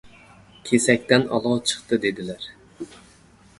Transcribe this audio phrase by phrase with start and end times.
[0.69, 2.51] Kesakdan olov chiqdi, dedilar.